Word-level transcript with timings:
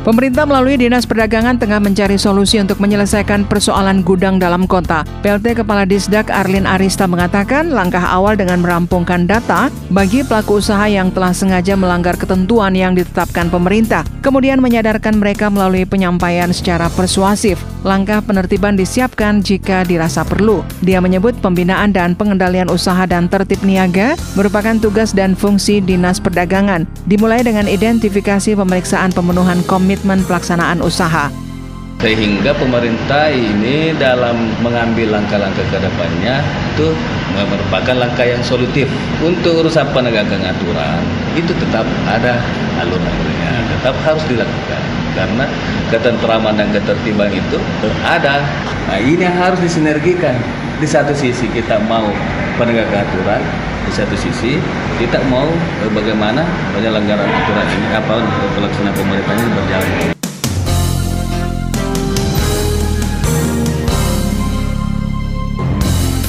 Pemerintah 0.00 0.48
melalui 0.48 0.80
Dinas 0.80 1.04
Perdagangan 1.04 1.60
tengah 1.60 1.76
mencari 1.76 2.16
solusi 2.16 2.56
untuk 2.56 2.80
menyelesaikan 2.80 3.44
persoalan 3.44 4.00
gudang 4.00 4.40
dalam 4.40 4.64
kota. 4.64 5.04
PLT 5.20 5.60
Kepala 5.60 5.84
Disdak 5.84 6.32
Arlin 6.32 6.64
Arista 6.64 7.04
mengatakan 7.04 7.68
langkah 7.68 8.00
awal 8.00 8.32
dengan 8.32 8.64
merampungkan 8.64 9.28
data 9.28 9.68
bagi 9.92 10.24
pelaku 10.24 10.56
usaha 10.56 10.88
yang 10.88 11.12
telah 11.12 11.36
sengaja 11.36 11.76
melanggar 11.76 12.16
ketentuan 12.16 12.72
yang 12.72 12.96
ditetapkan 12.96 13.52
pemerintah, 13.52 14.00
kemudian 14.24 14.64
menyadarkan 14.64 15.20
mereka 15.20 15.52
melalui 15.52 15.84
penyampaian 15.84 16.48
secara 16.48 16.88
persuasif. 16.88 17.60
Langkah 17.84 18.24
penertiban 18.24 18.80
disiapkan 18.80 19.44
jika 19.44 19.84
dirasa 19.84 20.24
perlu. 20.24 20.64
Dia 20.80 21.00
menyebut 21.04 21.36
pembinaan 21.44 21.92
dan 21.92 22.12
pengendalian 22.16 22.72
usaha 22.72 23.04
dan 23.04 23.28
tertib 23.28 23.60
niaga 23.64 24.16
merupakan 24.32 24.76
tugas 24.80 25.12
dan 25.12 25.36
fungsi 25.36 25.84
Dinas 25.84 26.20
Perdagangan, 26.24 26.88
dimulai 27.04 27.44
dengan 27.44 27.68
identifikasi 27.68 28.56
pemeriksaan 28.56 29.12
pemenuhan 29.12 29.60
komitmen 29.68 29.89
pelaksanaan 29.98 30.78
usaha. 30.84 31.32
Sehingga 32.00 32.56
pemerintah 32.56 33.28
ini 33.28 33.92
dalam 34.00 34.56
mengambil 34.64 35.20
langkah-langkah 35.20 35.60
ke 35.68 35.78
depannya 35.84 36.40
itu 36.72 36.96
merupakan 37.36 37.92
langkah 37.92 38.24
yang 38.24 38.40
solutif. 38.40 38.88
Untuk 39.20 39.60
urusan 39.60 39.84
penegakan 39.92 40.40
aturan 40.40 41.02
itu 41.36 41.52
tetap 41.52 41.84
ada 42.08 42.40
alur-alurnya, 42.80 43.52
tetap 43.76 43.94
harus 44.00 44.24
dilakukan. 44.32 44.82
Karena 45.12 45.44
ketentraman 45.92 46.56
dan 46.56 46.72
ketertiban 46.72 47.28
itu 47.28 47.60
ada. 48.00 48.48
Nah 48.88 48.96
ini 48.96 49.28
harus 49.28 49.60
disinergikan. 49.60 50.32
Di 50.80 50.88
satu 50.88 51.12
sisi 51.12 51.52
kita 51.52 51.76
mau 51.84 52.08
penegakan 52.56 53.04
aturan, 53.04 53.42
di 53.86 53.92
satu 53.92 54.16
sisi 54.16 54.60
kita 55.00 55.18
mau 55.32 55.48
bagaimana 55.92 56.44
penyelenggaraan 56.76 57.30
aturan 57.30 57.66
ini 57.66 57.88
apa 57.96 58.14
pelaksanaan 58.56 58.94
pemerintah 58.94 59.34
ini 59.34 59.50
berjalan. 59.56 60.19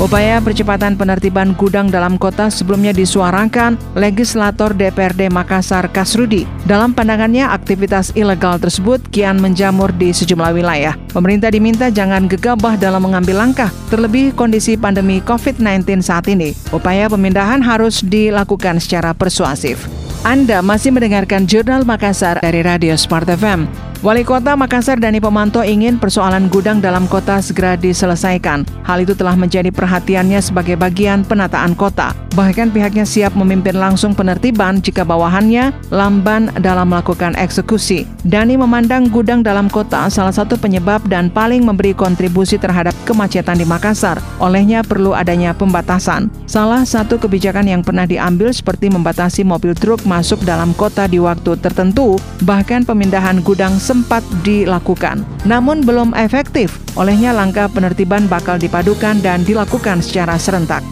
Upaya 0.02 0.42
percepatan 0.42 0.98
penertiban 0.98 1.54
gudang 1.54 1.86
dalam 1.86 2.18
kota 2.18 2.50
sebelumnya 2.50 2.90
disuarakan 2.90 3.78
legislator 3.94 4.74
DPRD 4.74 5.30
Makassar 5.30 5.94
Kasrudi. 5.94 6.50
Dalam 6.66 6.98
pandangannya, 6.98 7.46
aktivitas 7.46 8.10
ilegal 8.18 8.58
tersebut 8.58 8.98
kian 9.14 9.38
menjamur 9.38 9.94
di 9.94 10.10
sejumlah 10.10 10.58
wilayah. 10.58 10.98
Pemerintah 11.14 11.54
diminta 11.54 11.94
jangan 11.94 12.26
gegabah 12.26 12.82
dalam 12.82 13.06
mengambil 13.06 13.46
langkah, 13.46 13.70
terlebih 13.94 14.34
kondisi 14.34 14.74
pandemi 14.74 15.22
COVID-19 15.22 16.02
saat 16.02 16.26
ini. 16.26 16.58
Upaya 16.74 17.06
pemindahan 17.06 17.62
harus 17.62 18.02
dilakukan 18.02 18.82
secara 18.82 19.14
persuasif. 19.14 19.86
Anda 20.22 20.62
masih 20.62 20.94
mendengarkan 20.94 21.50
Jurnal 21.50 21.82
Makassar 21.82 22.38
dari 22.46 22.62
Radio 22.62 22.94
Smart 22.94 23.26
FM. 23.26 23.66
Wali 24.02 24.26
Kota 24.26 24.58
Makassar 24.58 24.98
Dani 24.98 25.22
Pemanto 25.22 25.62
ingin 25.62 26.02
persoalan 26.02 26.50
gudang 26.50 26.82
dalam 26.82 27.06
kota 27.06 27.38
segera 27.38 27.78
diselesaikan. 27.78 28.66
Hal 28.82 29.06
itu 29.06 29.14
telah 29.14 29.38
menjadi 29.38 29.70
perhatiannya 29.70 30.42
sebagai 30.42 30.74
bagian 30.74 31.22
penataan 31.22 31.78
kota. 31.78 32.10
Bahkan 32.34 32.74
pihaknya 32.74 33.06
siap 33.06 33.38
memimpin 33.38 33.78
langsung 33.78 34.18
penertiban 34.18 34.82
jika 34.82 35.06
bawahannya 35.06 35.70
lamban 35.94 36.50
dalam 36.66 36.90
melakukan 36.90 37.38
eksekusi. 37.38 38.10
Dani 38.26 38.58
memandang 38.58 39.06
gudang 39.06 39.46
dalam 39.46 39.70
kota 39.70 40.10
salah 40.10 40.34
satu 40.34 40.58
penyebab 40.58 41.06
dan 41.06 41.30
paling 41.30 41.62
memberi 41.62 41.94
kontribusi 41.94 42.58
terhadap 42.58 42.98
kemacetan 43.06 43.62
di 43.62 43.70
Makassar. 43.70 44.18
Olehnya 44.42 44.82
perlu 44.82 45.14
adanya 45.14 45.54
pembatasan. 45.54 46.34
Salah 46.50 46.90
satu 46.90 47.22
kebijakan 47.22 47.70
yang 47.70 47.86
pernah 47.86 48.10
diambil 48.10 48.50
seperti 48.50 48.90
membatasi 48.90 49.46
mobil 49.46 49.78
truk 49.78 50.02
masuk 50.12 50.44
dalam 50.44 50.76
kota 50.76 51.08
di 51.08 51.24
waktu 51.24 51.56
tertentu, 51.64 52.20
bahkan 52.44 52.84
pemindahan 52.84 53.40
gudang 53.40 53.80
sempat 53.80 54.20
dilakukan, 54.44 55.24
namun 55.48 55.80
belum 55.88 56.12
efektif. 56.20 56.76
Olehnya 57.00 57.32
langkah 57.32 57.72
penertiban 57.72 58.28
bakal 58.28 58.60
dipadukan 58.60 59.24
dan 59.24 59.48
dilakukan 59.48 60.04
secara 60.04 60.36
serentak. 60.36 60.84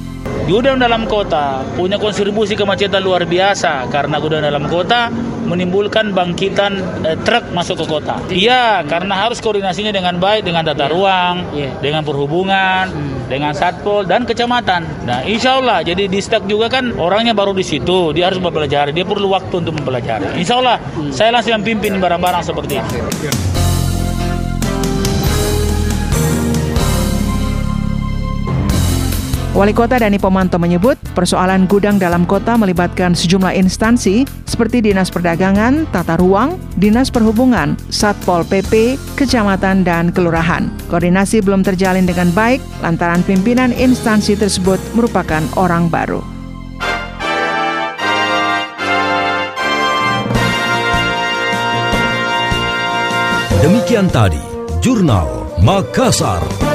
Gudang 0.50 0.82
dalam 0.82 1.06
kota 1.06 1.62
punya 1.78 2.02
kontribusi 2.02 2.58
kemacetan 2.58 3.06
luar 3.06 3.22
biasa 3.22 3.86
karena 3.94 4.18
gudang 4.18 4.42
dalam 4.42 4.66
kota 4.66 5.14
menimbulkan 5.46 6.10
bangkitan 6.10 7.06
eh, 7.06 7.14
truk 7.22 7.54
masuk 7.54 7.78
ke 7.78 7.86
kota. 7.86 8.18
Iya, 8.34 8.82
karena 8.90 9.14
harus 9.14 9.38
koordinasinya 9.46 9.94
dengan 9.94 10.18
baik 10.18 10.50
dengan 10.50 10.66
tata 10.66 10.90
ruang, 10.90 11.54
yeah. 11.54 11.70
dengan 11.86 12.02
perhubungan, 12.02 12.90
hmm. 12.90 13.30
dengan 13.30 13.54
satpol 13.54 14.10
dan 14.10 14.26
kecamatan. 14.26 15.06
Nah, 15.06 15.22
insya 15.22 15.62
Allah 15.62 15.86
jadi 15.86 16.10
di 16.10 16.18
stek 16.18 16.50
juga 16.50 16.66
kan 16.66 16.98
orangnya 16.98 17.38
baru 17.38 17.54
di 17.54 17.62
situ, 17.62 18.10
dia 18.18 18.34
harus 18.34 18.42
mempelajari, 18.42 18.90
dia 18.90 19.06
perlu 19.06 19.30
waktu 19.30 19.54
untuk 19.54 19.78
mempelajari. 19.78 20.34
Insya 20.34 20.58
Allah 20.58 20.82
hmm. 20.82 21.14
saya 21.14 21.30
langsung 21.30 21.62
pimpin 21.62 22.02
barang-barang 22.02 22.42
seperti 22.42 22.82
itu. 22.82 23.59
Wali 29.50 29.74
Kota 29.74 29.98
Dani 29.98 30.22
Pomanto 30.22 30.62
menyebut 30.62 30.94
persoalan 31.18 31.66
gudang 31.66 31.98
dalam 31.98 32.30
kota 32.30 32.54
melibatkan 32.54 33.18
sejumlah 33.18 33.58
instansi 33.58 34.22
seperti 34.46 34.78
Dinas 34.78 35.10
Perdagangan, 35.10 35.90
Tata 35.90 36.22
Ruang, 36.22 36.62
Dinas 36.78 37.10
Perhubungan, 37.10 37.74
Satpol 37.90 38.46
PP, 38.46 39.02
Kecamatan, 39.18 39.82
dan 39.82 40.14
Kelurahan. 40.14 40.70
Koordinasi 40.94 41.42
belum 41.42 41.66
terjalin 41.66 42.06
dengan 42.06 42.30
baik 42.30 42.62
lantaran 42.86 43.26
pimpinan 43.26 43.74
instansi 43.74 44.38
tersebut 44.38 44.78
merupakan 44.94 45.42
orang 45.58 45.90
baru. 45.90 46.22
Demikian 53.66 54.14
tadi, 54.14 54.40
Jurnal 54.80 55.50
Makassar. 55.66 56.69